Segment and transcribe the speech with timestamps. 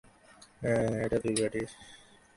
[1.03, 1.71] এটা তুই পাঠিয়েছিস।